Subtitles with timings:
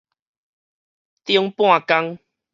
[1.25, 2.17] 頂半工